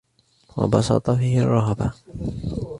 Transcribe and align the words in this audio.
وَبَسَطَ 0.57 1.11
فِيهِ 1.11 1.41
الرَّهْبَةَ 1.43 1.93